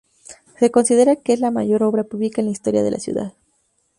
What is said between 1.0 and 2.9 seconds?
que es la mayor obra pública en la historia de